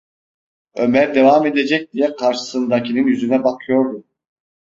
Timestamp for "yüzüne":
3.07-3.43